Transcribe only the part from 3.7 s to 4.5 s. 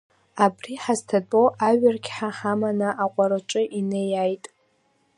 инеиааит!